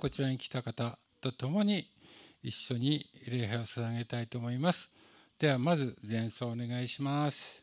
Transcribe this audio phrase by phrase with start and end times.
[0.00, 1.90] こちらに来た方と共に
[2.42, 4.90] 一緒に礼拝を捧げたいと思います。
[5.38, 7.62] ではまず前奏お願いします。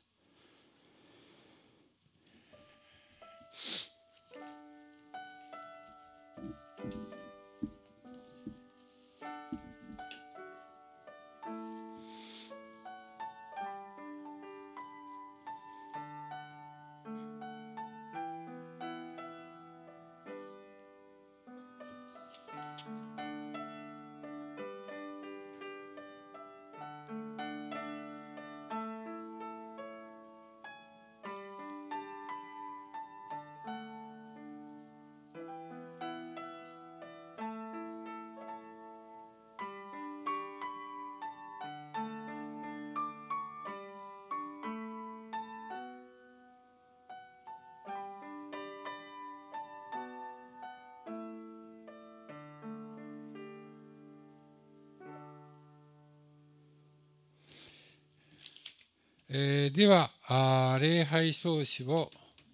[59.29, 62.09] えー、ではあ、礼拝証詞を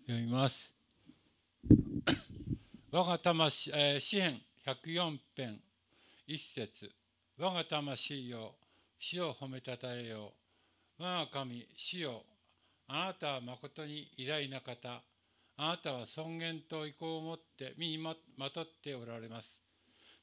[0.08, 0.74] 読みます。
[2.90, 5.62] 我が魂、えー、詩編104編
[6.26, 6.92] 一節
[7.38, 8.56] 我が魂よ、
[8.98, 10.34] 死を褒めたたえよ
[10.98, 11.04] う。
[11.04, 12.24] 我が神、死よ、
[12.88, 15.04] あなたは誠に偉大な方。
[15.58, 18.16] あなたは尊厳と意向を持って身にま
[18.52, 19.56] とっておられます。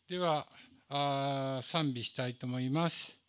[0.08, 0.48] では
[0.88, 3.19] あ、賛美したいと思います。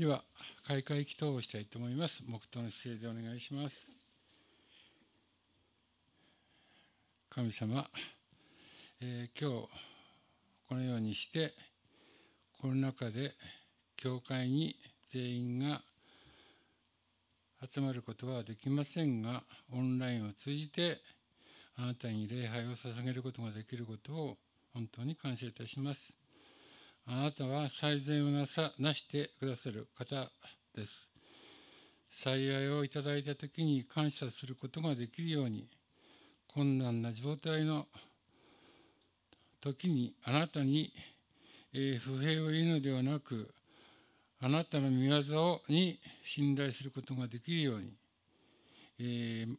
[0.00, 0.24] では、
[0.66, 2.22] 開会祈祷をしたいと思います。
[2.26, 3.86] 黙祷の姿勢でお願いします。
[7.28, 7.86] 神様、
[9.02, 9.68] えー、今日
[10.70, 11.52] このようにして
[12.62, 13.32] この中で
[13.96, 14.74] 教会に
[15.10, 15.82] 全員が
[17.70, 20.96] 集まることはできませんがオンラインを通じて
[21.76, 24.38] あなたに礼拝を捧げることができることを
[24.72, 26.19] 本当に感謝いたします。
[27.12, 30.30] あなたは最善をなさなしてくださる方
[30.76, 31.08] です。
[32.12, 35.66] 幸いをいただいた時に感謝することができるように、
[36.54, 37.88] 困難な状態の
[39.60, 40.92] 時にあなたに、
[41.72, 43.52] えー、不平を言うのではなく
[44.40, 47.92] あなたの御業に信頼することができるように、
[49.00, 49.56] えー、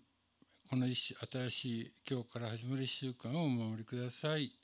[0.69, 4.61] この新しい今日から始まる1週間をお守りください。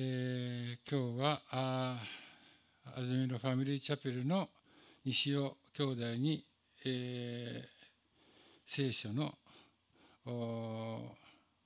[0.00, 2.00] えー、今日はあ
[2.96, 4.48] 安曇野ファミリーチャペルの
[5.04, 6.44] 西尾兄弟に、
[6.84, 7.66] えー、
[8.64, 9.34] 聖書の
[10.24, 11.00] お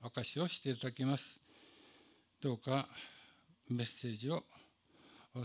[0.01, 1.39] 証をしていただきます。
[2.41, 2.87] どうか
[3.69, 4.41] メッセージを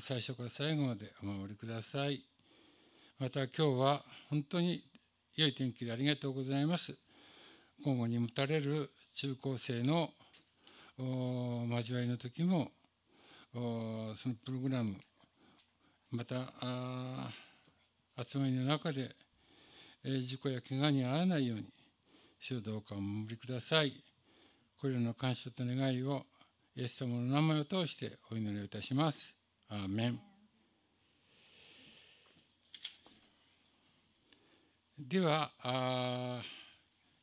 [0.01, 2.25] 最初から最後までお守りください。
[3.19, 4.83] また今日は本当に
[5.37, 6.97] 良い天気でありがとうございます。
[7.85, 10.09] 今後に持たれる中高生の
[10.97, 12.73] 交わりの時も
[13.53, 14.97] そのプログラム
[16.11, 16.53] また
[18.27, 19.15] 集まりの中で
[20.05, 21.65] 事故や怪我に遭わないように
[22.41, 24.03] 主どうかお守りください。
[24.81, 26.25] これらの感謝と願いを
[26.77, 29.35] イエス様の名前を通してお祈りをいたします。
[29.69, 30.21] アーメン
[34.99, 36.41] ではあ、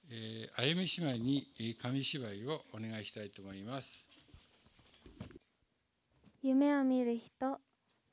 [0.09, 4.05] えー、あゆみ姉妹に紙芝居をお願いしたいと思います。
[6.47, 7.57] 夢を見る人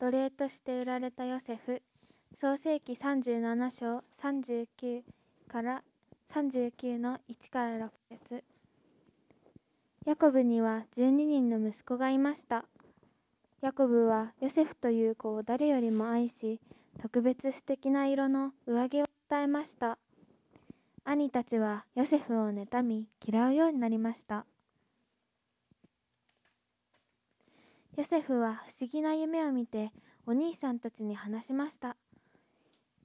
[0.00, 1.82] 奴隷として売られたヨセフ。
[2.40, 5.02] 創世紀37章39
[5.48, 5.82] から
[6.32, 8.42] 39の1から6節。
[10.06, 12.64] ヤコブには12人の息子がいました。
[13.60, 16.58] ヤコブはヨセフという子を誰よりも愛し
[17.02, 19.98] 特別素敵な色の上着を伝えました。
[21.04, 24.46] 兄たちはヨセフを妬み嫌うようになりました。
[27.96, 29.92] ヨセフは不思議な夢を見て
[30.26, 31.96] お兄さんたちに話しました。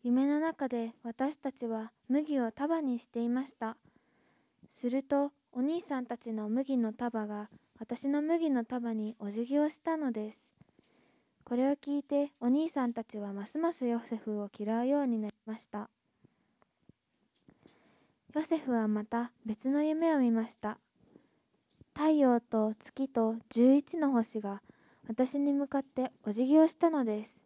[0.01, 3.75] 夢の中で私たちは麦を束にしていました。
[4.71, 7.49] するとお兄さんたちの麦の束が
[7.79, 10.39] 私の麦の束にお辞儀をしたのです。
[11.43, 15.89] これを聞いてお兄さんたちはますますヨセフを嫌うようになりました。
[18.33, 20.77] ヨセフはまた別の夢を見ました。
[21.93, 24.61] 太陽と月と11の星が
[25.07, 27.39] 私に向かってお辞儀をしたのです。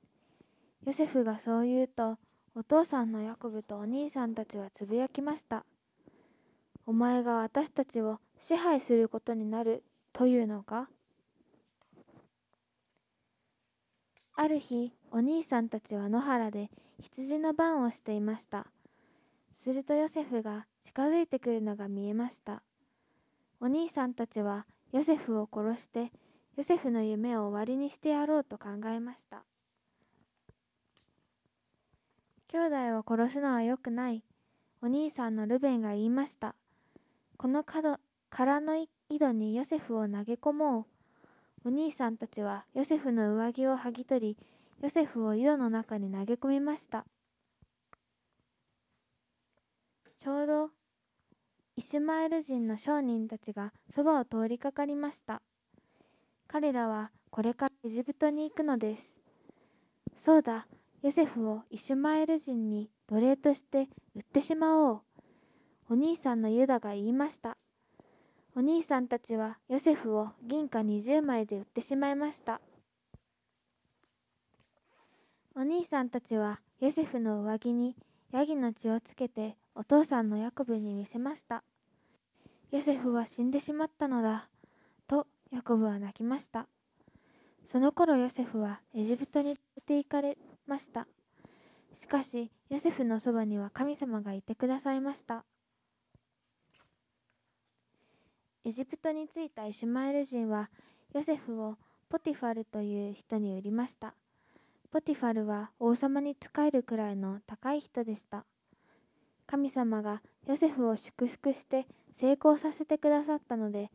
[0.85, 2.17] ヨセフがそう言うと
[2.55, 5.63] お父さんのヤコブとお兄さんたちはつぶやきました。
[6.87, 10.89] お前が私たちを支配することになるというのか？
[14.35, 18.65] ある日お兄さんたちは野原で羊の番をしていました。
[19.55, 22.63] するとヨセフが近づいてくるのが見えました。
[23.59, 26.11] お兄さんたちはヨセフを殺して
[26.57, 29.43] ヨセフの夢を終わりにしてやろうと考えました。
[32.49, 34.23] 兄弟を殺すのは良くない。
[34.81, 36.55] お兄さんのルベンが言いました。
[37.37, 37.97] この角
[38.29, 38.87] 殻の井
[39.19, 40.87] 戸にヨセフを投げ込も
[41.63, 41.69] う。
[41.69, 44.37] お兄さんたちはヨセフの上着を剥ぎ取り
[44.81, 47.05] ヨセフを井戸の中に投げ込みました。
[50.17, 50.69] ちょうど
[51.75, 55.41] イシュマエル人の商人たちがそばを通りかかりました。
[56.51, 59.13] 彼らはこれからエジプトに行くのです。
[60.17, 60.67] そうだ
[61.01, 65.01] ヨセフをイシュマエル人に奴隷として売ってしまおう。
[65.89, 67.55] お兄さんのユダが言いました。
[68.53, 72.59] お兄さんたちはヨセフを銀貨20枚で売ってしまいました。
[75.55, 77.95] お兄さんたちはヨセフの上着に
[78.33, 81.63] ヤギの血をつけてお父さんのヤコブに見せました。
[82.71, 84.49] ヨセフは死んでしまったのだ。
[85.07, 86.67] とヤコブは泣きました。
[87.65, 91.07] その頃ヨセフはエジプトに連れて行かれました。
[91.93, 95.43] しかしヨセフのそばには神様がいてくださいました。
[98.63, 100.69] エジプトに着いたイシュマエル人は
[101.13, 101.75] ヨセフを
[102.09, 104.13] ポティファルという人に売りました。
[104.91, 108.45] ポティファルは王様に仕えるくらいの高い人でした。
[109.47, 111.87] 神様がヨセフを祝福して
[112.19, 113.89] 成功させてくださったので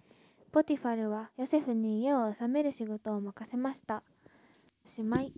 [0.56, 4.02] ポティファルはヨセフに家を治める仕事を任せました。
[4.86, 5.30] おしまい、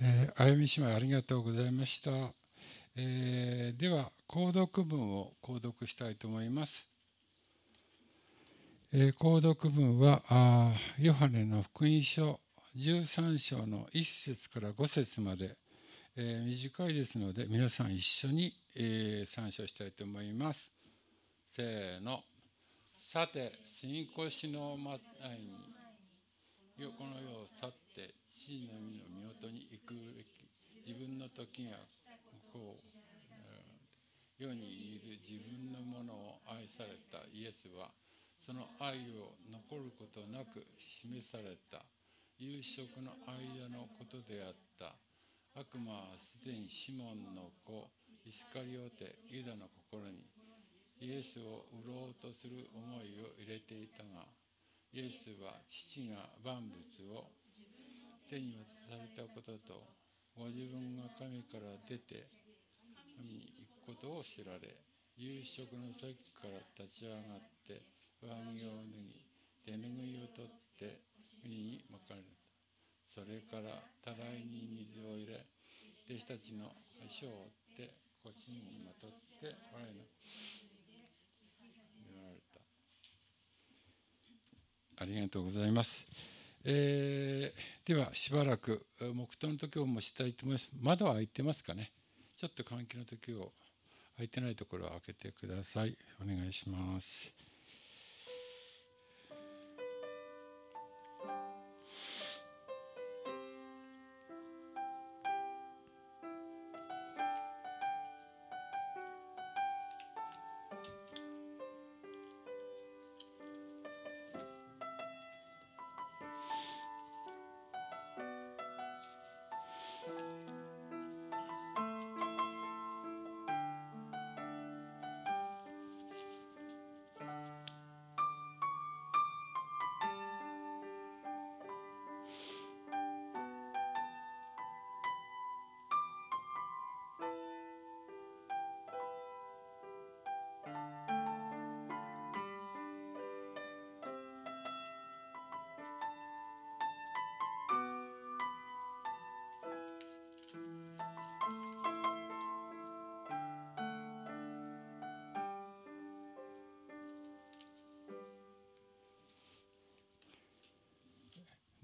[0.00, 2.10] えー、あゆみ姉妹ありがとうございました、
[2.96, 6.88] えー、では購読文を購読したいと思います。
[8.90, 12.40] えー、購読文はあヨハネの福音書
[12.76, 15.56] 13章の1節から5節まで、
[16.16, 20.72] えー、短いですので皆さん一緒に、えー、参照したいと思います。
[21.54, 22.24] せーの。
[23.12, 24.10] さて、新越
[24.50, 24.98] の前
[25.38, 25.54] に、
[26.98, 30.50] この世を去って父の身の御音に行くべき
[30.82, 31.78] 自分の時が
[32.50, 37.22] こう世にいる自分のものを愛された。
[37.30, 37.94] イエスは
[38.42, 40.66] その愛を残ることなく
[40.98, 41.86] 示された。
[42.34, 44.90] 夕食の間のことであった。
[45.54, 47.86] 悪魔はすでにシモンの子
[48.26, 50.26] イスカリオテユダの心に
[51.00, 54.26] イエスを売ろうとする思いを入れていたが
[54.92, 56.80] イエスは父が万物
[57.14, 57.30] を
[58.28, 59.78] 手に渡されたことと
[60.36, 62.26] ご自分が神から出て
[63.16, 63.54] 神に
[63.86, 64.74] 行くことを知られ
[65.16, 67.82] 夕食の席から立ち上がって
[68.22, 69.22] 上着を脱ぎ
[69.66, 70.98] 手ぬぐいを取って
[71.44, 72.38] 海に巻かれた。
[73.18, 75.42] それからたらいに水を入れ
[76.06, 76.70] 弟子たちの
[77.02, 77.90] 足を折って
[78.22, 79.10] 腰にまとっ
[79.42, 80.06] て我の
[82.06, 82.62] 言われた
[85.00, 86.04] ありがとうございます。
[86.64, 90.68] えー、ではしばらく黙祷の時をもしたいと思います。
[90.80, 91.92] 窓は開いてますかね。
[92.36, 93.52] ちょっと換気の時を
[94.16, 95.96] 開いてないところを開けてください。
[96.20, 97.47] お願いします。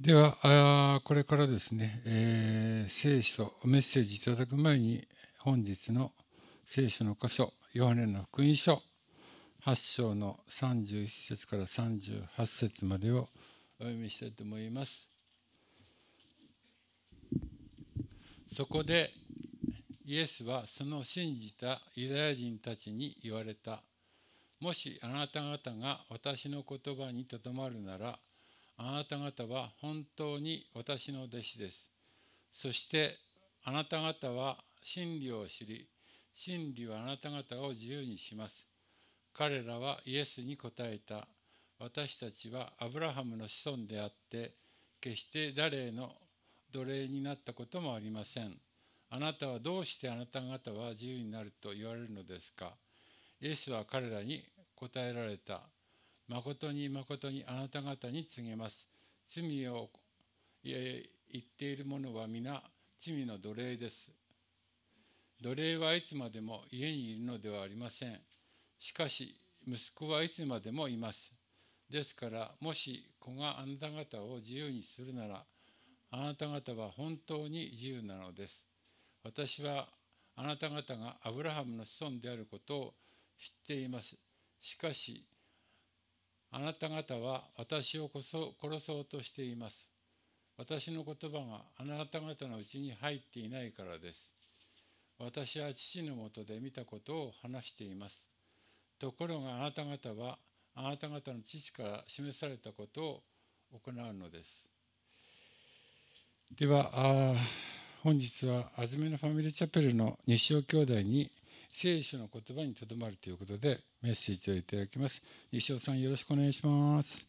[0.01, 5.07] ではあこれからですね、えー、聖書メッセージいただく前に
[5.39, 6.11] 本日の
[6.67, 8.83] 聖書の箇所ヨハネの福音書
[9.65, 13.29] 8章の31節から38節までを
[13.79, 15.09] お読みしたいと思います。
[18.53, 19.13] そこで
[20.05, 23.85] イエスはその信じたユダヤ人たちに言われた。
[24.59, 28.19] もしあなた方が私の言葉にとどまるなら
[28.87, 31.87] あなた方は本当に私の弟子です。
[32.53, 33.17] そして
[33.65, 35.89] あなた方は真理を知り、
[36.35, 38.67] 真理はあなた方を自由にします。
[39.33, 41.27] 彼らはイエスに答えた。
[41.79, 44.53] 私たちはアブラハムの子孫であって、
[45.01, 46.13] 決して誰への
[46.71, 48.55] 奴隷になったこともありません。
[49.09, 52.75] あなたはどうしてあなた方は自由になると言われるのですか
[53.41, 54.45] イエスは彼らに
[54.77, 55.63] 答えられた。
[56.27, 58.77] 誠に誠にあなた方に告げます。
[59.35, 59.91] 罪を
[60.63, 61.03] 言
[61.39, 62.63] っている者は皆
[63.05, 63.97] 罪の奴隷です。
[65.43, 68.19] 奴隷はいつまでも家にいるのではありません。
[68.79, 71.35] しかし、息子はいつまでもいます。
[71.91, 75.45] ですから、もし子があなた方を自由にするなら、
[76.11, 78.55] あなた方は本当に自由なのです。
[79.23, 79.89] 私は
[80.37, 82.95] あなた方がアブラハムの子孫であることを
[83.39, 84.17] 知っています。
[84.63, 85.27] しかし、
[86.57, 89.77] あなた方は私を殺そうとしています。
[90.57, 94.21] 私の言葉があなた方のうちに入っていないからです。
[95.19, 98.23] 私は父のもとで見たことを話しています。
[99.01, 100.39] ところがあなた方は
[100.77, 103.23] あなた方の父から示されたことを
[103.73, 104.65] 行うのです。
[106.57, 107.35] では、
[108.05, 111.33] 本日は安曇野ファミリーチャペルの西尾兄弟に
[111.77, 115.21] 聖書の言葉にとどまるということでメッセージをいただきます。
[115.51, 117.27] 西尾さんよろしくお願いします。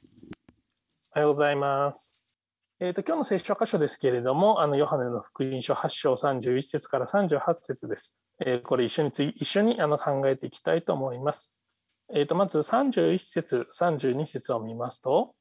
[1.15, 2.19] おはようございます。
[2.79, 8.15] えーと、今日の聖書箇所ですけれども、あのヨハネの福音書8章31節から38節です。
[8.45, 11.55] えー、これ一緒につい一緒にあの考えていきたいと思います。
[12.13, 15.33] えーと、まず31節、32節を見ますと、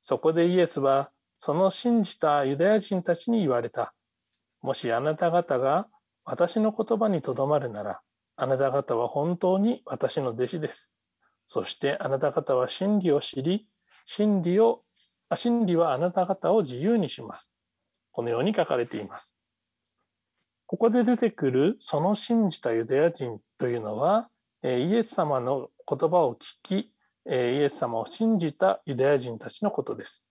[0.00, 3.94] そこでイエスはその信じたユダヤ人たちに言われた。
[4.62, 5.88] もしあなた方が
[6.24, 8.00] 私の言葉にとどまるなら、
[8.36, 10.94] あなた方は本当に私の弟子です。
[11.46, 13.68] そしてあなた方は真理を知り、
[14.06, 14.82] 真理を、
[15.34, 17.52] 真理はあなた方を自由にします。
[18.12, 19.38] このように書かれています。
[20.66, 24.28] ここで出てくるその信じたユダヤ人というのは、
[24.62, 26.90] イエス様の言葉を聞き、イ
[27.26, 30.26] エス様を信じたユダヤ人たちのことです。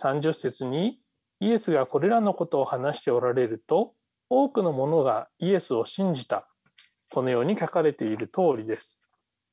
[0.00, 1.00] 30節に
[1.40, 3.94] イエスがこれらのことを話しておられると、
[4.28, 6.46] 多くの者がイエスを信じた
[7.10, 9.00] このように書かれている通りです。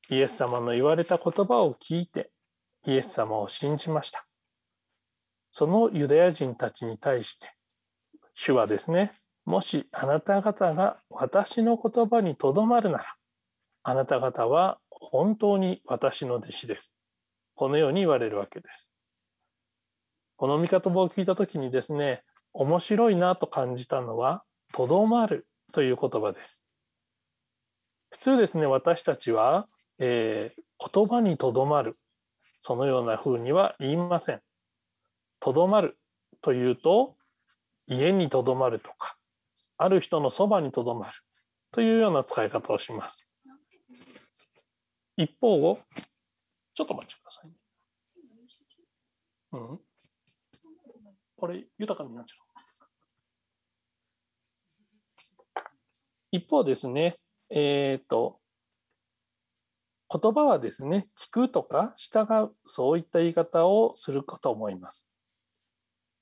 [0.08, 2.30] イエス様の言われた言葉を聞いて、
[2.86, 4.26] イエス様を信じました。
[5.50, 7.50] そのユダヤ人たちに対して、
[8.34, 9.12] 主はですね、
[9.46, 13.04] もしあなた方が私の言葉にとどまるなら、
[13.82, 17.00] あなた方は本当に私の弟子です。
[17.54, 18.92] このように言われるわけです。
[20.36, 22.22] この御言葉を聞いたときにですね、
[22.52, 26.65] 面白いなと感じたのは、とどまるという言葉です。
[28.16, 29.68] 普通ですね、私たちは、
[29.98, 31.98] えー、言葉にとどまる、
[32.60, 34.40] そのようなふうには言いません。
[35.38, 35.98] とどまる
[36.40, 37.14] というと、
[37.86, 39.18] 家にとどまるとか、
[39.76, 41.12] ある人のそばにとどまる
[41.72, 43.28] というような使い方をします。
[45.18, 45.78] 一方、
[46.72, 47.54] ちょっと待ってください、ね。
[49.52, 49.80] うん。
[51.36, 52.46] これ、豊かになっちゃう。
[56.32, 57.18] 一方ですね、
[57.50, 58.38] えっ、ー、と、
[60.08, 65.08] 言葉はですね、聞くとか従う、そういった言い方をするかと思います。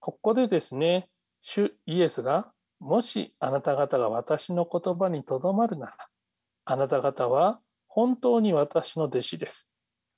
[0.01, 1.09] ここでですね、
[1.43, 2.51] 主イエスが、
[2.81, 5.97] もしあなた方が私の言葉にとどまるなら、
[6.65, 9.71] あなた方は本当に私の弟子です。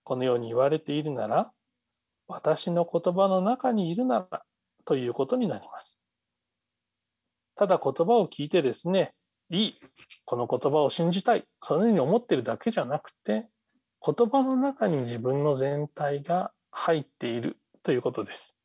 [0.04, 1.52] このように言われているなら、
[2.28, 4.42] 私の言葉の中にいるなら、
[4.84, 6.00] ということになります。
[7.56, 9.14] ただ言葉を聞いてですね、
[9.50, 9.74] いい、
[10.24, 13.48] この言葉を信じたい、そのように思ってるだけじゃなくて、
[14.04, 18.56] 言葉の中に自分の全体が入っているということです。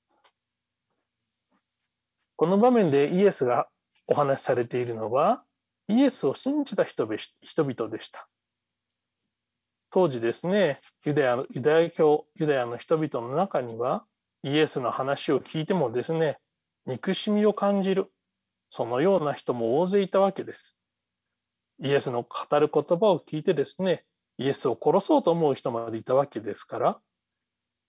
[2.35, 3.67] この場面でイエスが
[4.09, 5.43] お話しされているのは、
[5.87, 8.27] イエスを信じた人々でした。
[9.91, 14.05] 当時ですね、ユダヤのユダヤ教、ユダヤの人々の中には、
[14.41, 16.39] イエスの話を聞いてもですね、
[16.85, 18.11] 憎しみを感じる、
[18.71, 20.77] そのような人も大勢いたわけです。
[21.81, 24.05] イエスの語る言葉を聞いてですね、
[24.37, 26.99] イエスを殺そうと思う人までいたわけですから、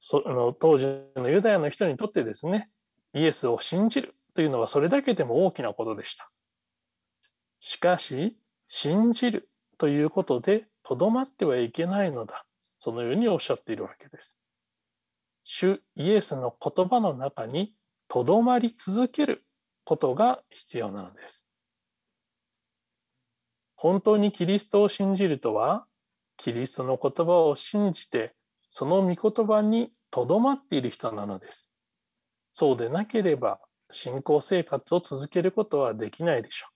[0.00, 2.68] その当時のユダヤの人にとってですね、
[3.14, 6.28] イエスを信じるというのはそれだけでも大きなことでした。
[7.60, 8.36] しかし、
[8.68, 12.44] 信じるということでとどまってはいけないのだ。
[12.78, 14.40] そのようにおっしゃっているわけです。
[15.44, 17.72] 主イエスの言葉の中に
[18.08, 19.44] とどまり続ける
[19.84, 21.46] ことが必要なのです。
[23.76, 25.86] 本当にキリストを信じるとは、
[26.36, 28.34] キリストの言葉を信じて、
[28.70, 31.72] その御言葉にとどまっている人なのです。
[32.52, 36.72] そうでなければ、信仰生活を続けることはできないでしょう。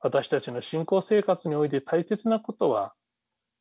[0.00, 2.94] 私たちの信仰生活において大切なことは、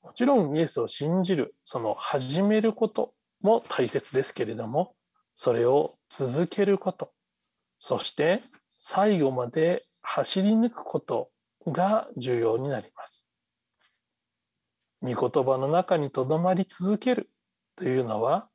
[0.04, 4.96] もちろんイエスを信じる、その始めることも大切ですけれども、
[5.36, 7.12] それを続けること、
[7.80, 8.44] そして
[8.80, 11.30] 最後まで走り抜くこと
[11.68, 13.28] が重要になります。
[15.02, 17.30] 御言葉の中にとどまり続ける
[17.76, 18.50] というのは、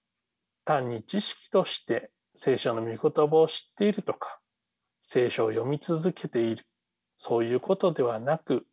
[0.64, 4.40] 単に知識として聖書の御言葉を知っているとか、
[5.00, 6.66] 聖書を読み続けている、
[7.16, 8.66] そういうことではなく、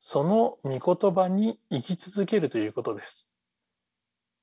[0.00, 3.28] その御言葉に生き続けるということです。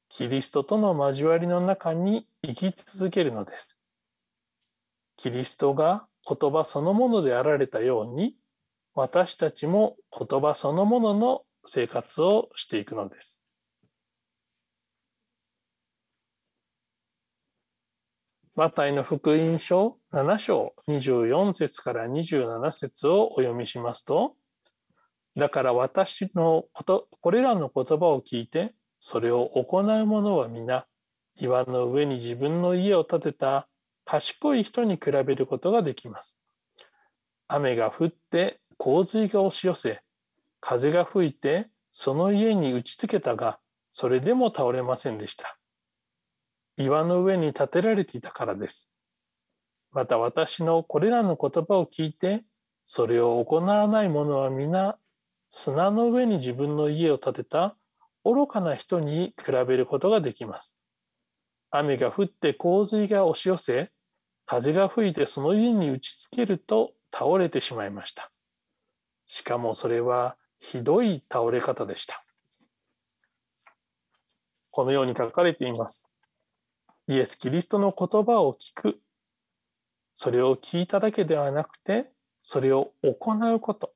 [0.10, 3.79] キリストとの交わりの中に生き続けるのです。
[5.20, 8.36] キリストが言葉そのものであられたように、
[8.96, 13.44] 私たちも言葉そのものの生活をしていくのです。
[18.56, 24.36] マタイの福音書7章24節から27節をお読みしますと、
[25.36, 30.88] だから私のこと、これらの言葉を聞いて、それを行う者は皆、
[31.36, 33.68] 岩の上に自分の家を建てた
[34.12, 36.40] 賢い人に比べることができます。
[37.48, 40.02] 雨が降って洪水が押し寄せ、
[40.60, 43.60] 風が吹いてその家に打ちつけたが、
[43.92, 45.60] それでも倒れませんでした。
[46.76, 48.90] 岩の上に建てられていたからです。
[49.92, 52.44] また私のこれらの言葉を聞いて、
[52.86, 54.98] それを行わない者は皆、
[55.52, 57.76] 砂の上に自分の家を建てた
[58.26, 60.80] 愚かな人に比べることができます。
[61.70, 63.92] 雨が降って洪水が押し寄せ、
[64.50, 68.32] 風が吹いてその家に打ちつけると倒れてしまいました。
[69.28, 72.26] しかもそれはひどい倒れ方でした。
[74.72, 76.10] このように書かれています。
[77.08, 79.00] イエス・キリストの言葉を聞く。
[80.16, 82.10] それを聞いただけではなくて、
[82.42, 83.94] それを行うこと。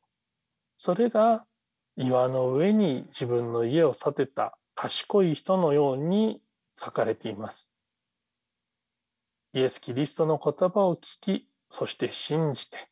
[0.78, 1.46] それが
[1.98, 6.44] 岩の上に自分の家を建てた賢い人のように
[6.80, 7.73] 書かれています。
[9.54, 12.90] イエス・キリストの言葉を聞き、そして信じて、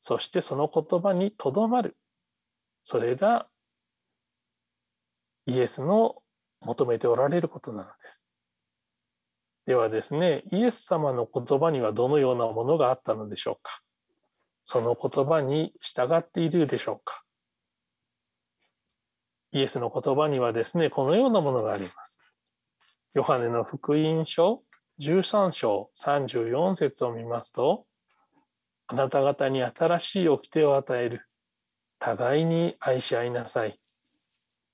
[0.00, 1.96] そしてその言葉にとどまる。
[2.84, 3.48] それが
[5.46, 6.16] イエスの
[6.60, 8.28] 求めておられることなのです。
[9.66, 13.80] ではですね、イエス様の言葉にはどのようなものがあったのでしょうか
[14.62, 17.22] その言葉に従っているでしょうか
[19.52, 22.20] イエスの言葉にはですね、このようなものがあります。
[23.14, 24.62] ヨハネの福音書
[25.00, 27.86] 13章34節を見ますと、
[28.86, 31.26] あなた方に新しい掟を与える。
[31.98, 33.80] 互いに愛し合いなさい。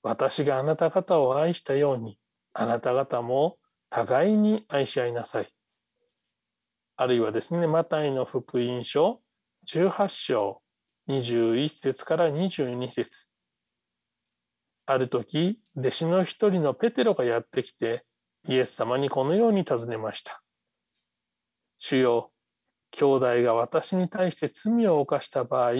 [0.03, 2.19] 私があなた方を愛したように、
[2.53, 3.57] あなた方も
[3.89, 5.53] 互いに愛し合いなさい。
[6.97, 9.21] あるいはですね、マタイの福音書
[9.67, 10.61] 18章
[11.09, 13.29] 21節から22節
[14.87, 18.05] ある時、弟子の一人のペテロがやってきて、
[18.49, 20.43] イエス様にこのように尋ねました。
[21.79, 22.33] 主よ、
[22.91, 25.73] 兄弟が私に対して罪を犯した場合、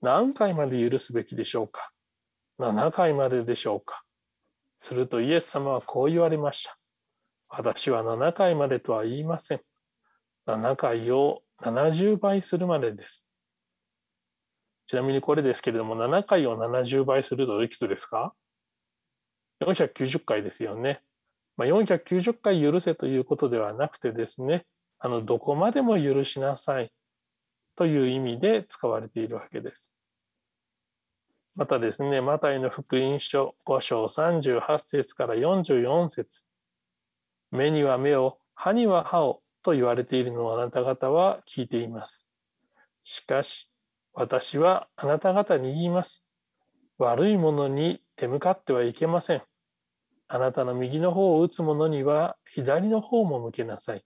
[0.00, 1.90] 何回まで許すべきでしょうか
[2.58, 4.02] ?7 回まででしょうか？
[4.78, 6.76] するとイエス様はこう言われました。
[7.48, 9.60] 私は7回までとは言いません。
[10.46, 13.28] 7回を70倍するまでです。
[14.86, 18.34] ちなみにこれですけれども、7回を70倍するといくつですか
[19.62, 21.02] ?490 回ですよね。
[21.56, 24.64] まあ、490回許せということではなくてですね、
[24.98, 26.92] あのどこまでも許しなさい
[27.76, 29.96] という意味で使われているわけです。
[31.56, 36.46] またですね、マタイの福音書5章38節から44節
[37.50, 42.28] 目には目を、歯には歯をと言われているのをあなた方は聞いています。
[43.02, 43.70] しかし、
[44.14, 46.24] 私はあなた方に言います。
[46.98, 49.42] 悪いものに手向かってはいけません。
[50.34, 54.02] あなたの右の方を打つ者には左の方も向けなさい。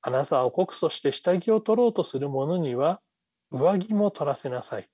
[0.00, 3.00] あなたを告訴して下着を取ろうとする者には
[3.50, 4.88] 上着も取らせなさい。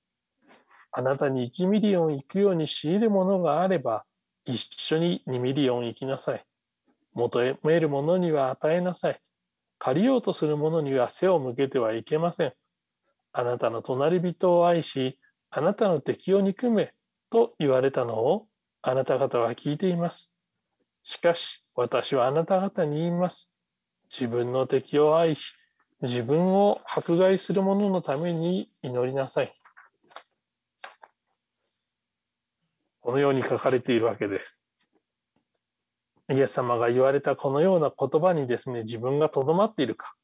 [0.91, 4.05] あなたに1ミリオン行くように強いるものがあれば
[4.47, 6.43] 一緒に2ミリオン行きなさい。
[7.13, 9.21] 求める者には与えなさい。
[9.79, 12.55] 借りようとする者には背を向けてはいけません。
[13.35, 15.19] あなたの隣人を愛し、
[15.51, 16.95] あなたの敵を憎め
[17.29, 18.47] と言われたのを
[18.83, 20.33] あなた方は聞いています。
[21.05, 23.51] しかし私はあなた方に言います。
[24.11, 25.55] 自分の敵を愛し、
[26.03, 29.53] 自分を迫害する者のために祈りなさい。
[33.01, 34.65] このように書かれているわけです。
[36.33, 40.15] イエス様が言われたこのような言葉にですね、自分がとどまっているか、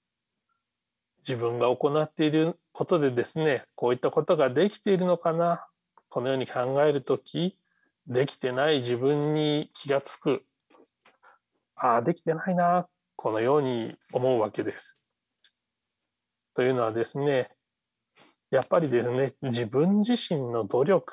[1.18, 5.66] 自分が行っていることでですね、こういったことができているのかな、
[6.08, 7.57] このように考えるとき、
[8.08, 10.42] できてない自分に気がつく。
[11.76, 14.98] ああ、できてないな、このように思うわけです。
[16.54, 17.50] というのはですね、
[18.50, 21.12] やっぱりですね、自分自身の努力、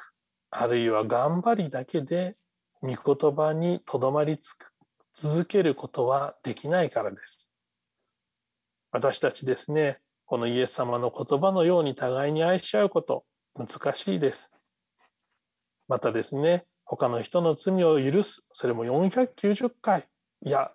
[0.50, 2.38] あるいは頑張りだけで、
[2.82, 4.72] 御言葉にとどまりつく
[5.16, 7.52] 続けることはできないからです。
[8.92, 14.50] 私たちですね、このイエス様の言葉のように互いに愛し合うこと、難しいです。
[15.90, 20.08] またですね、他の人の罪を許す、それも490回、
[20.42, 20.72] いや、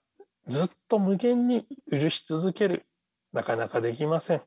[0.46, 2.86] ずっと無限に許し続ける、
[3.32, 4.42] なかなかできません。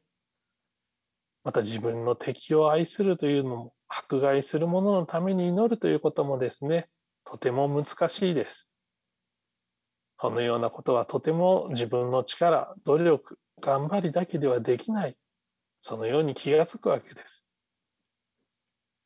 [1.43, 6.89] また自分の敵を愛するというのも、迫害する者のために祈るということもですね、
[7.26, 8.69] とても難しいです。
[10.17, 15.17] このようなことはとても自分の力、努力、頑張りだけではできない。
[15.82, 17.45] そのように気がつくわけです。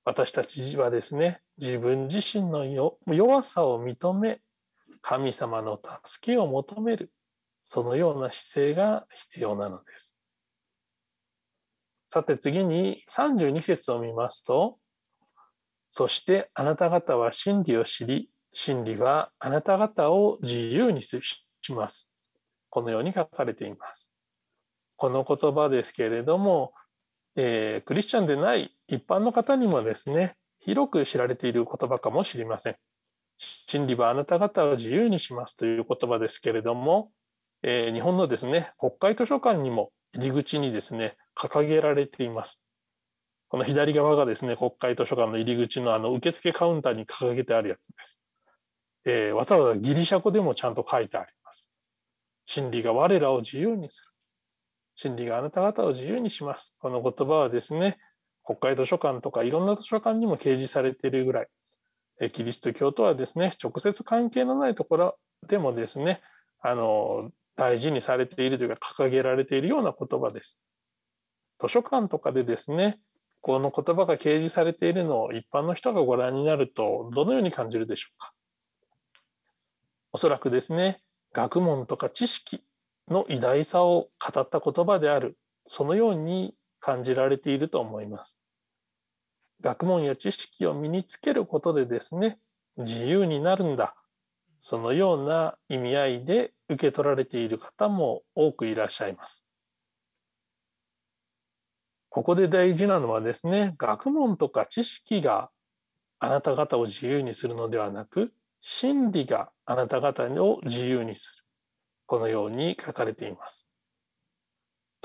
[0.10, 2.66] 私たちはですね、自分自身の
[3.14, 4.40] 弱さを認め、
[5.02, 7.12] 神様の助けを求める、
[7.66, 10.18] そのような姿勢が必要なのです。
[12.10, 14.78] さて次に32節を見ますと、
[15.90, 21.22] そしてあなた方は真理を知り、真理はあなた方を自由にし
[21.76, 22.10] ます。
[22.70, 24.14] このように書かれています。
[24.96, 26.72] この言葉ですけれども、
[27.40, 32.76] えー、クリスチャンでない一般の方にもですね、広く知られている言葉かもしれません。
[33.38, 37.12] 真理はあなた方を自由にしますという言葉ですけれども、
[37.62, 42.60] えー、日本のですね、国会図書館にも入り口にですね、掲げられています。
[43.50, 48.20] この左側がですね、国会図書館の入り口のあの受付カウンターに掲げてあるやつです。
[49.06, 51.70] えー、わざわざギリシャ語でもちゃんと書いてあります。
[52.48, 54.17] 真理が我らを自由にする。
[54.98, 56.76] 真理があなた方を自由にします。
[56.80, 58.00] この言葉はですね、
[58.44, 61.48] 国会図書館とかいろんな図書館にも掲示されているぐらい、
[62.20, 66.22] えキリスト教とはですね、直接関係のないところでもですね、
[66.62, 70.60] あの、大事にされているというか掲げられているような言葉です。
[71.62, 73.00] 図書館とかでですね、
[73.42, 78.34] この言葉が掲示されているのを一般の人がご覧になるとどのように感じるでしょうか
[80.12, 80.98] おそらくですね
[81.34, 82.64] 学問とか知識
[83.10, 85.38] の偉大さを語った言葉である。
[85.68, 88.40] そのように感じられていると思います。
[89.62, 92.40] 学問や知識を身につけることでですね
[92.78, 93.96] 自由になるんだ。
[94.60, 99.46] そのような意味合いで受け取られている方も多くいらっしゃいます。
[102.10, 105.50] ここで大事なのはですね学問とか知識が
[106.20, 111.47] あなた方を自由にするのではなく真理があなた方を自由にする。
[112.08, 113.70] このように書かれています。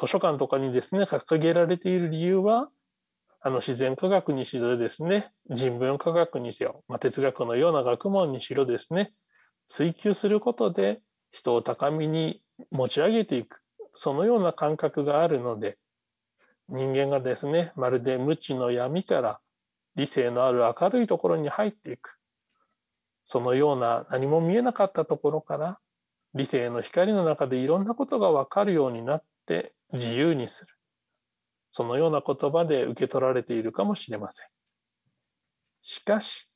[0.01, 2.71] 図書館とかにですね掲げられている理由は
[3.41, 9.12] あの自然科学にしろですね人文科学にせよ、まあ、哲学のような学問にしろですね
[9.69, 13.61] 追求することで人を高みに持ち上げていく
[13.95, 15.77] そのような感覚があるので
[16.69, 19.41] 人間がですねまるで無知の闇から
[19.97, 22.19] 理性のある明るいところに入っていく
[23.27, 25.79] そのような何も見えなかったところから
[26.35, 30.75] 理性の光の中でいろんなことが分かるようになって自由にする。
[31.71, 34.47] そのような言葉で受け取られているかもしれません。
[35.81, 36.49] しかし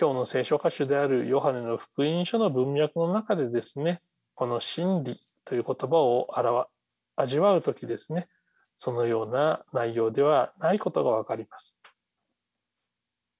[0.00, 4.00] 今日の聖書歌手であるヨハネの福音書の文脈の中でですね
[4.34, 6.68] この真理という言葉を表
[7.16, 8.28] 味わう時ですね
[8.78, 11.76] そのような内容ではないことがわかります。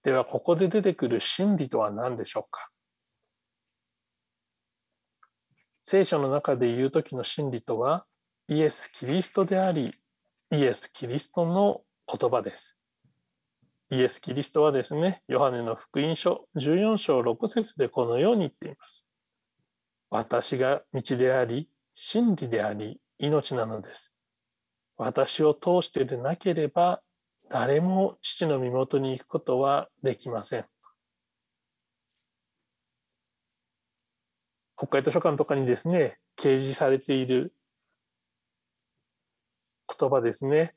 [0.03, 2.70] では、ここで出てくる真理とは何でしょうか？
[5.93, 8.05] 聖書の中で言う時の真理とは、
[8.47, 9.93] イエス・キリストであり、
[10.53, 12.79] イエス・キリストの言葉です。
[13.91, 19.05] イエス・キリストはですね、ヨハネの福音書14章6節でこのように言っています。
[20.11, 24.15] 私が道であり、真理であり、命なのです。
[24.97, 27.01] 私を通してでなければ
[27.49, 30.67] 誰も父の身元に行くことはできません。
[34.81, 37.53] 国会図書館とかにですね、掲示されている
[39.99, 40.75] 言葉ですね。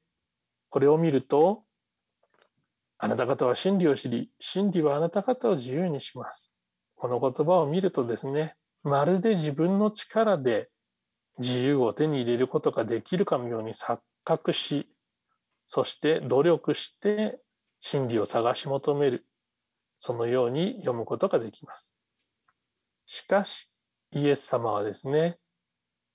[0.68, 1.64] これを見ると、
[2.98, 6.54] あなた方は真理を知り、真理はあなた方を自由にします。
[6.96, 10.68] この言葉を見るとですね、まるで自分の力で
[11.38, 14.90] 自由を手に入れることができるかのように錯覚し、
[15.70, 17.40] そして努力して
[17.80, 19.26] 真理を探し求める。
[19.98, 21.96] そのように読むことができます。
[23.06, 23.73] しかし、
[24.16, 25.38] イエス様はですね、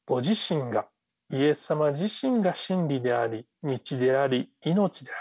[0.07, 0.89] ご自身が、
[1.31, 5.21] イエス様自身が真理であり、道であり、命である。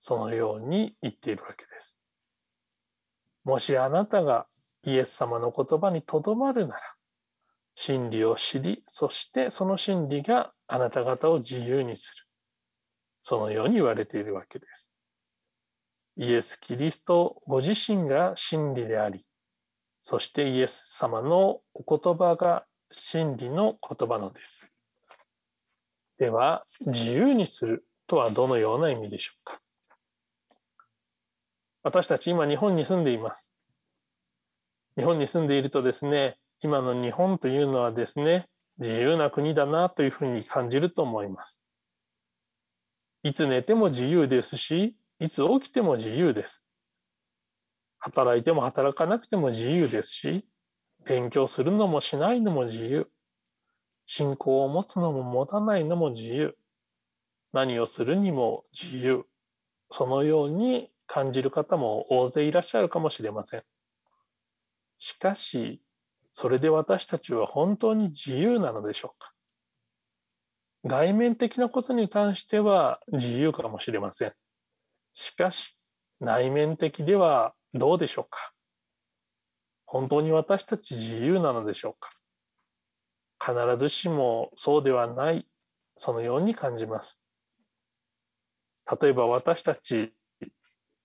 [0.00, 1.98] そのように言っているわけです。
[3.44, 4.46] もしあなたが
[4.84, 6.80] イエス様の言葉にとどまるなら、
[7.74, 12.24] 真理を知り、そしてその真理があなた方を自由にする。
[13.22, 14.92] そのように言われているわけです。
[16.16, 19.20] イエス・キリストご自身が真理であり、
[20.10, 24.74] そしてイエス様のお言葉が真理の言葉のです。
[26.18, 29.60] では、自由にするとはどのような意味でしょうか？
[31.82, 33.54] 私たち今日本に住んでいます。
[34.96, 41.60] 日本に住んでいるとですね、今の日本というのはですね、自由な国だなというふうに感じると思います。
[43.24, 46.64] いつ寝ても自由ですし、いつ起きても自由です。
[47.98, 50.44] 働いても働かなくても自由ですし、
[51.04, 53.08] 勉強するのもしないのも自由。
[54.06, 56.56] 信仰を持つのも持たないのも自由。
[57.52, 59.24] 何をするにも自由。
[59.90, 63.62] そのように感じる方も大勢いらっしゃるかもしれません。
[64.98, 65.82] しかし、
[66.32, 69.32] それで私たちは本当に自由なのでしょうか
[70.84, 74.32] 外面的なことに関しては自由かもしれません。
[75.14, 75.76] しかし、
[76.20, 78.52] 内面的ではどうでしょうか？
[79.86, 82.10] 本当に私たち自由なのでしょうか？
[83.40, 85.46] 必ずしもそうではない、
[85.96, 87.22] そのように感じます。
[89.00, 90.12] 例えば私たち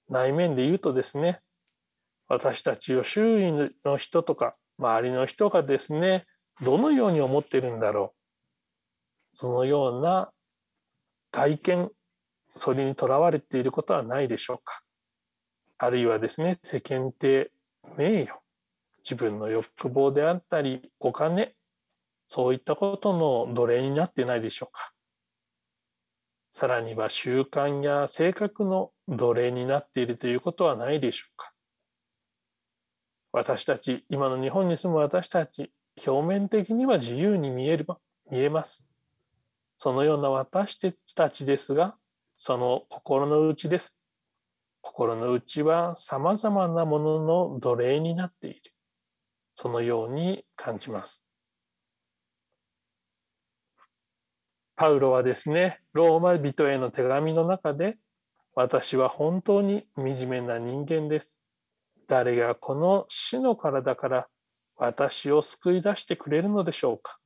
[0.09, 1.41] 内面で言うとですね、
[2.27, 3.51] 私たちを周囲
[3.85, 6.25] の人とか周りの人がですね、
[6.61, 9.35] どのように思ってるんだろう？
[9.35, 10.31] そのような
[11.31, 11.91] 外見、
[12.55, 14.81] それにとらわれていることはないでしょうか？
[15.77, 17.51] あるいはですね、世間体、
[17.97, 18.39] 名誉、
[18.99, 21.55] 自分の欲望であったり、お金、
[22.27, 24.93] そういったことの奴隷になってないでしょうか。
[26.49, 31.51] さらには習慣や性格の奴隷になっているということはないでしょうか。
[33.31, 35.71] 私たち、今の日本に住む私たち、
[36.05, 37.85] 表面的には自由に見える
[38.29, 38.85] 見えます。
[39.77, 40.77] そのような私
[41.15, 41.95] たちですが、
[42.37, 43.97] その心の内です。
[44.83, 48.61] 心の内は様々なものの奴隷になっている。
[49.55, 51.23] そのように感じます。
[54.75, 57.97] パウロはですね、ローマ人への手紙の中で、
[58.55, 61.41] 私は本当に惨めな人間です。
[62.09, 64.27] 誰がこの死の体から
[64.75, 67.19] 私を救い出してくれるのでしょうか。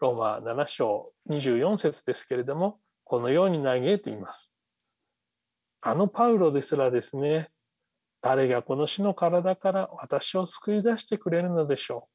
[0.00, 4.57] ローマ7章24節ですけれども、このように嘆いています。
[5.80, 7.50] あのパウロですらですね、
[8.20, 12.10] 誰がこの死の体から私を救い出してくれるのでしょう。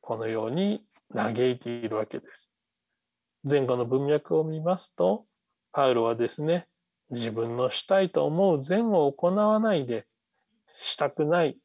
[0.00, 2.54] このように嘆いているわけです。
[3.44, 5.26] 前後の文脈を見ますと、
[5.72, 6.68] パウロはですね、
[7.10, 10.06] 自分のしたいと思う善を行わないで、
[10.74, 11.56] したくない、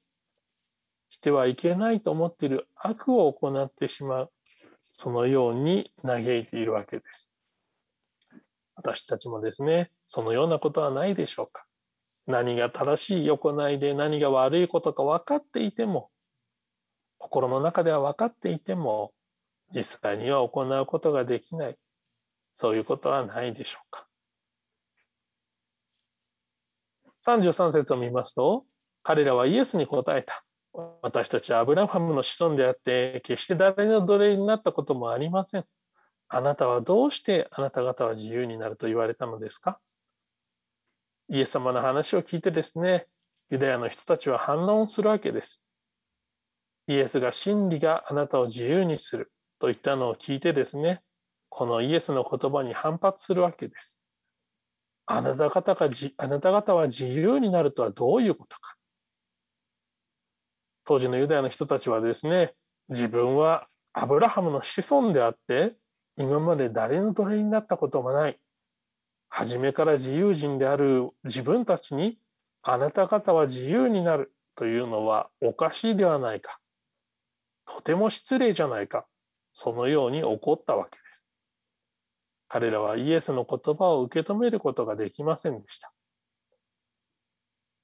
[1.09, 4.31] してはいけないと思っている悪を行ってしまう、
[4.81, 7.26] そのように嘆いているわけです。
[8.77, 11.65] 私たちもですね、そのようなことはないでしょうか。
[12.27, 16.09] 何が正しい行いで何が悪いことか分かっていても、
[17.17, 19.13] 心の中では分かっていても、
[19.73, 21.77] 実際には行うことができない。
[22.53, 24.07] そういうことはないでしょうか。
[27.25, 28.65] 33節を見ますと、
[29.03, 30.43] 彼らはイエスに答えた。
[31.01, 35.65] 私たちはアブラハムの子孫であって、決して誰の奴隷になったこともありません。
[36.29, 39.79] あなたはどうしてあなた方は自由になると言われたのですか？
[41.29, 43.07] イエス様の話を聞いてですね、
[43.49, 45.63] ユダヤの人たちは反論するわけです。
[46.87, 51.01] イエスが真理があなたを自由にすると言ったのを聞いてですね、
[51.49, 54.01] このイエスの言葉に反発するわけです。
[55.05, 58.75] あなた方があなた方は自由になるとはどういうことか？
[60.85, 62.53] 当時のユダヤの人たちはですね、
[62.89, 65.73] 自分はアブラハムの子孫であって、
[66.17, 68.39] 今まで誰の奴隷になったこともない。
[69.29, 72.17] 初めから自由人である自分たちに、
[72.63, 76.59] あなた方は自由になるというのはおかしいではないか。
[77.65, 79.05] とても失礼じゃないか。
[79.53, 81.29] そのように怒ったわけです。
[82.47, 85.91] 彼らはイエスの言葉を受け止めることができませんでした。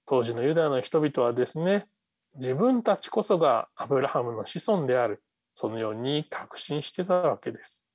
[0.06, 1.88] 当時のユダヤの人々はですね、
[2.36, 7.86] 自分たちこそがアブラハムの子孫である、そのように確信してたわけです。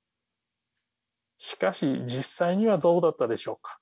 [1.41, 3.79] しかし実際にはどうだったでしょうか？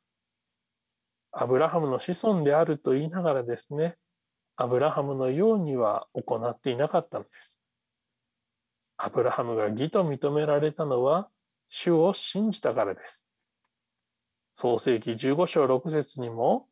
[1.32, 3.96] アブラハムの子孫であると言いながらですね、
[4.56, 7.63] アブラハムのようには行っていなかったのです。
[8.98, 11.30] アブラハムが義と認められたのは
[11.70, 13.28] 主を信じたからです。
[14.54, 16.67] 創世記15章6節にも、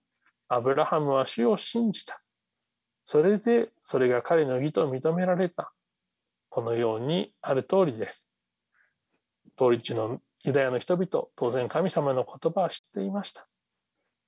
[0.48, 2.22] アブラハムは主を信じた。
[3.06, 5.74] それでそれが彼の義と認められた。
[6.50, 8.30] このようにある通りです。
[9.56, 13.48] 当立のユダヤの人々、当然神様の言葉は知っていました。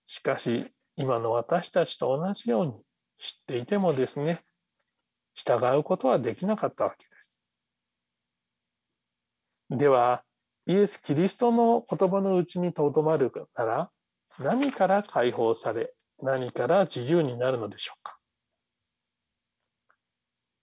[0.08, 2.74] しかし、今の私たちと同じように
[3.20, 4.42] 知っていてもですね、
[5.36, 7.38] 従うことはできなかったわけです。
[9.70, 10.24] では、
[10.66, 13.92] イエス・キリストの言葉のうちにとどまるなら、
[14.40, 18.18] 何から解放され、何から自由になるのでしょうか。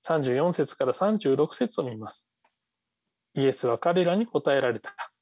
[0.03, 2.29] 34節から36節を見ます。
[3.35, 5.14] イエスは彼らに答えられた。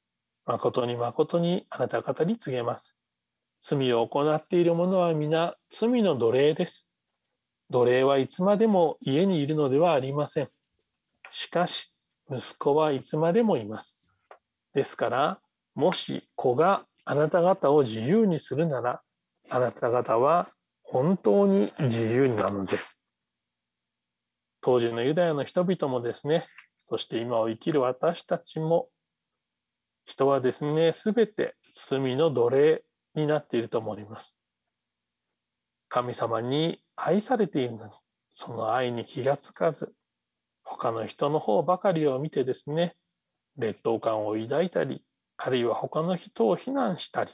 [0.45, 2.97] 誠に誠にあなた方に告げます。
[3.61, 6.87] 罪を行っている者は皆罪の奴隷です。
[7.69, 10.49] 奴隷はいつまでも家にいるのではありません。
[11.29, 11.93] しかし、
[12.29, 13.99] 息子はいつまでもいます。
[14.73, 15.39] ですから、
[15.75, 19.01] もし子があなた方を自由にするなら、
[19.49, 20.49] あなた方は
[20.83, 23.01] 本当に自由なのです。
[24.61, 26.45] 当時のユダヤの人々もですね、
[26.87, 28.87] そして今を生きる私たちも、
[30.05, 32.83] 人はですね、すべて罪の奴隷
[33.15, 34.37] になっていると思います。
[35.87, 37.91] 神様に愛されているのに、
[38.31, 39.93] その愛に気がつかず、
[40.63, 42.95] 他の人の方ばかりを見てですね、
[43.57, 45.05] 劣等感を抱いたり、
[45.37, 47.31] あるいは他の人を非難したり、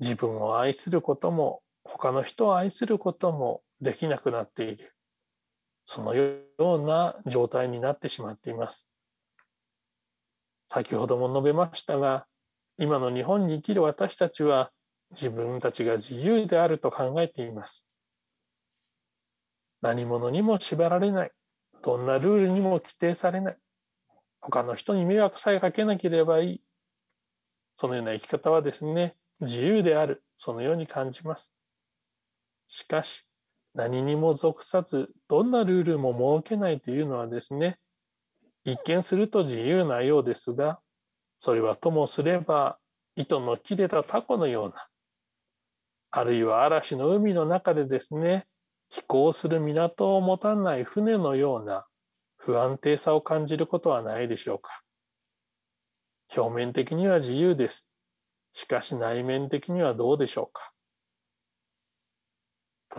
[0.00, 4.94] 自分を愛することも、他の人を愛することもできなくなっている。
[5.84, 8.87] そのような状態になってしまっています。
[10.68, 12.26] 先ほども述べましたが、
[12.76, 14.70] 今の日本に生きる私たちは
[15.10, 17.86] 自分たちが自由であると考えています。
[19.80, 21.30] 何者にも縛られない。
[21.82, 23.56] どんなルールにも規定されない。
[24.40, 26.62] 他の人に迷惑さえかけなければいい。
[27.74, 30.22] そのような生き方はですね、自由である。
[30.36, 31.54] そのように感じます。
[32.66, 33.24] しかし、
[33.74, 37.78] 何にも属さず、どんなルールも設けないというのはですね、
[38.72, 40.78] 一見すると自由なようですが、
[41.38, 42.78] それはともすれば
[43.16, 44.88] 糸の切れたタコのような、
[46.10, 48.46] あるいは嵐の海の中でですね、
[48.90, 51.86] 飛行する港を持たない船のような
[52.36, 54.82] 不安定さを感じることはないでしょうか。
[56.36, 57.90] 表面的には自由です。
[58.52, 60.72] しかし内面的にはどうでしょうか。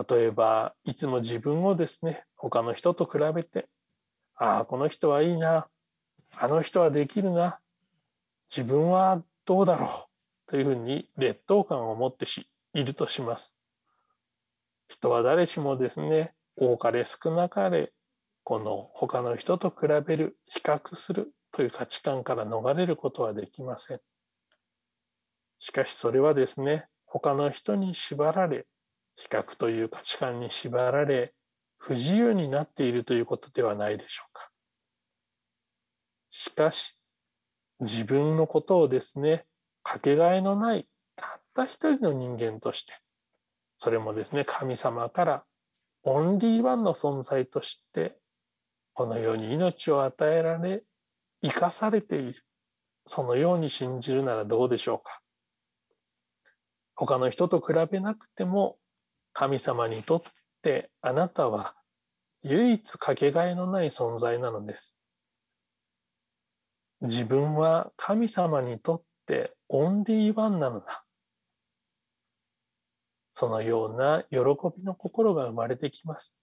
[0.08, 3.68] 例えば、いつも自分をですね、他の人と比べて、
[4.40, 5.68] ああ、この人はいいな、
[6.38, 7.60] あの人はできるな、
[8.48, 10.08] 自分はどうだろ
[10.48, 13.54] うというふうに劣等感を持ってしいるとします。
[14.88, 17.92] 人は誰しもですね、多かれ少なかれ、
[18.42, 24.00] この他の人と比べる、比較するという価値観から逃れることはできません。
[25.58, 28.66] しかしそれはですね、他の人に縛られ、
[29.16, 31.34] 比較という価値観に縛られ、
[31.80, 34.50] 不自由になっているということではないでしょうか。
[36.28, 36.96] しかし、
[37.80, 39.46] 自分のことをですね、
[39.82, 42.92] かけがえのないたった一人の人間として、
[43.78, 45.44] それもですね、神様から
[46.02, 48.18] オンリーワンの存在として、
[48.92, 50.82] このように命を与えられ、
[51.42, 52.44] 生かされている。
[53.06, 55.22] そのように信じるならどうでしょうか。
[56.94, 58.76] 他の人と比べなくても、
[59.32, 60.22] 神様にとっ
[60.60, 61.74] ってあなたは
[62.42, 64.96] 唯一かけがえのない存在なのです。
[67.00, 71.04] 自分は神様にとってオンリーワンなのだ。
[73.32, 74.38] そのような喜
[74.76, 76.34] びの心が生まれてきます。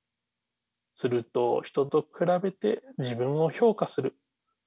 [0.95, 4.15] すると人と比べて自分を評価する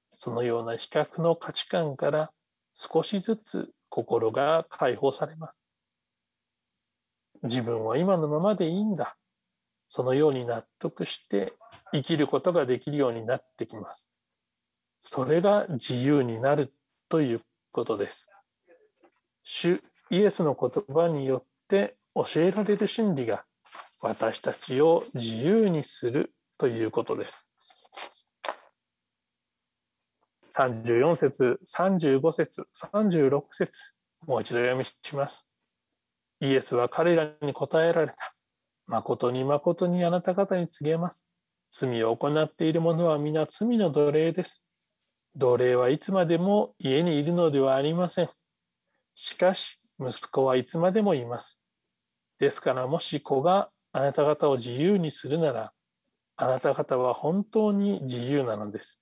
[0.07, 2.31] そのような比較の価値観から
[2.73, 5.55] 少しずつ心が解放されます。
[7.43, 9.17] 自分は今のままでいいんだ。
[9.93, 11.51] そのように納得して
[11.91, 14.09] 生きることができるようになってきます。
[15.01, 16.71] それが自由になる
[17.09, 17.41] という
[17.73, 18.25] ことです。
[19.43, 23.43] 主イエスの言葉によって教えられる真理が
[23.99, 27.51] 私たちを自由にするということです。
[30.55, 33.93] 34節、35節、36節、
[34.25, 35.45] もう一度読みします。
[36.39, 38.33] イエスは彼らに答えられた。
[38.91, 41.29] 誠に誠にあなた方に告げます。
[41.71, 44.65] 罪を行っている者は皆罪の奴隷です。
[45.37, 48.29] 奴隷はいつまでも家にいるのではありません。
[49.15, 51.61] しかし、息子はいつまでもいます。
[52.37, 55.71] ですから、もし子があなた方を自由にするなら、
[56.35, 59.01] あなた方は本当に自由なのです。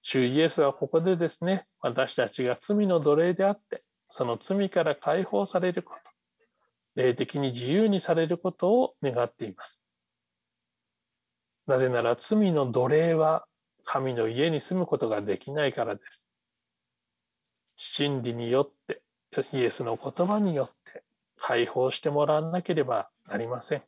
[0.00, 6.07] 主イエスはここでですね、私たちが罪の奴隷であって、その罪から解放されること、
[6.98, 9.84] 霊的に自由にされることを願っています。
[11.68, 13.46] なぜなら罪の奴隷は
[13.84, 16.28] 神の家に住むことができないからです。
[17.76, 19.00] 真理によって、
[19.52, 21.04] イエスの言葉によって
[21.38, 23.82] 解放してもらわなければなりません。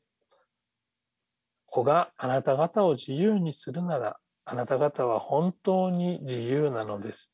[1.67, 7.33] 子があなた方を自由にするならあなた方は本当に自由なのです。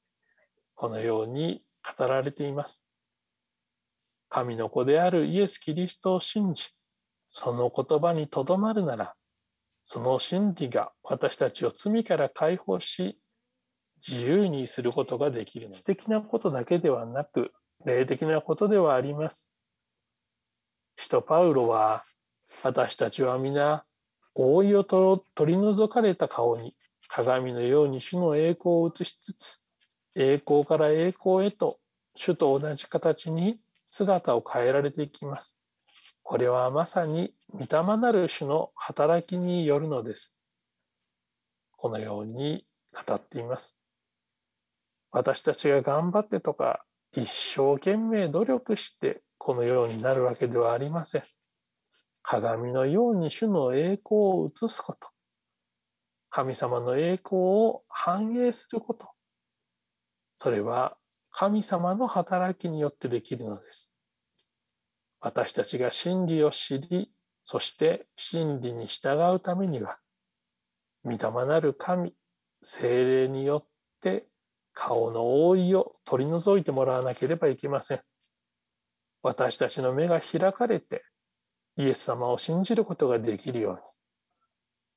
[0.75, 1.63] このように
[1.99, 2.86] 語られています。
[4.29, 6.71] 神の子であるイエス・キリストを信じ、
[7.31, 9.15] その言葉にとどまるなら、
[9.85, 13.19] その真理が私たちを罪から解放し、
[14.07, 15.71] 自由にすることができる。
[15.71, 17.53] 知的なことだけではなく、
[17.85, 19.53] 霊的なことではあります。
[20.97, 22.03] 使徒パウロは、
[22.63, 23.85] 私たちは皆、
[24.35, 25.23] 覆いを取
[25.53, 26.75] り除かれた顔に
[27.09, 29.63] 鏡のように主の栄光を映しつつ、
[30.15, 31.79] 栄光から栄光へと
[32.15, 35.59] 主と同じ形に姿を変えられていきます。
[36.23, 40.37] これはまさに御霊なる主の働きによるのです。
[41.77, 43.79] このように語っています。
[45.13, 51.23] 私たちが頑張ってとか一生懸命努力してこのようになるわけではありません。
[52.23, 55.09] 鏡のように主の栄光を映すこと。
[56.29, 59.09] 神様の栄光を反映すること。
[60.39, 60.97] それは
[61.39, 63.93] 神様の働きによってできるのです。
[65.21, 67.13] 私たちが真理を知り、
[67.45, 69.99] そして真理に従うためには、
[71.05, 72.15] 御霊なる神、
[72.63, 73.69] 精霊によっ
[74.01, 74.25] て
[74.73, 78.01] 顔の覆いを取り除いてもらわなければいけません。
[79.23, 81.05] 私たちの目が開かれて、
[81.77, 83.81] イエス様を信じることができるように、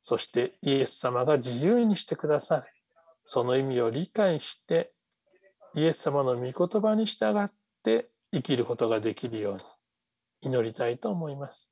[0.02, 2.64] そしてイエス様が自由にしてくだされ、
[3.26, 4.94] その意味を理解して、
[5.76, 7.48] イエス様の御言葉に従っ
[7.84, 9.62] て生きることができるように
[10.42, 11.72] 祈りたいと思います。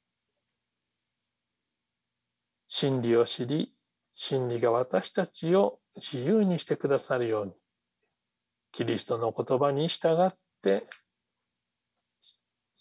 [2.67, 3.73] 真理を知り、
[4.13, 7.53] 真理が私たちを自由にしてくださるように、
[8.71, 10.85] キリストの言葉に従って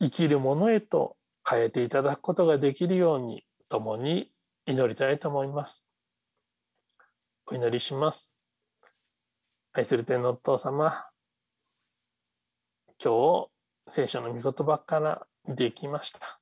[0.00, 1.16] 生きるものへと
[1.48, 4.30] 変えていただくことができるように共に
[4.66, 5.86] 祈りたいと思います。
[7.46, 8.35] お祈りします。
[9.78, 11.04] 愛する天のお父様、
[12.98, 13.46] 今
[13.86, 16.40] 日聖書の御言葉から見ていきました。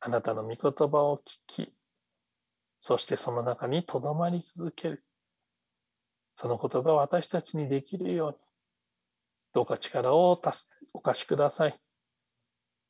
[0.00, 1.72] あなたの御言葉を聞き、
[2.76, 5.04] そしてその中にとどまり続ける。
[6.34, 8.36] その言葉を私たちにできるように、
[9.54, 10.32] どうか力を
[10.92, 11.80] お貸しください。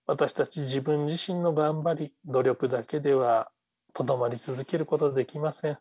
[0.07, 3.51] 私たち自分自身の頑張り、努力だけでは
[3.93, 5.79] とどまり続けることできません。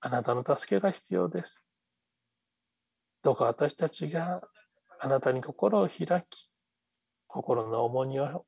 [0.00, 1.62] あなたの助けが必要です。
[3.22, 4.42] どうか私たちが
[5.00, 6.50] あなたに心を開き、
[7.28, 8.44] 心の重荷を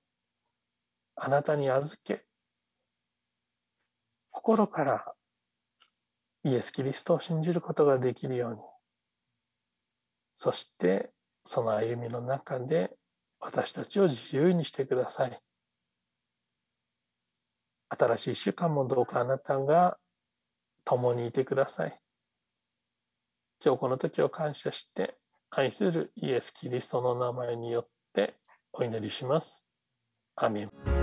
[1.16, 2.24] あなたに預け、
[4.30, 5.14] 心から
[6.42, 8.60] イエス・キリストを信じることができるように、
[10.34, 11.10] そして
[11.44, 12.90] その歩みの中で
[13.38, 15.40] 私たちを自由にしてください。
[17.88, 19.98] 新しい習慣もどうかあなたが
[20.84, 22.03] 共にいてください。
[23.64, 25.14] 今日この時を感謝して
[25.50, 28.34] 愛するイエス・キリストの名前によって
[28.74, 29.66] お祈りします。
[30.36, 30.93] アメン。